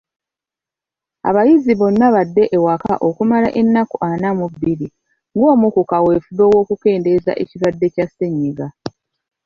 [1.29, 4.87] Abayizi bonna badde ewaka okumala ennaku ana mu bbiri
[5.35, 8.67] ng’omu ku kaweefube w’okukendeeza ekirwadde kya ssennyiga.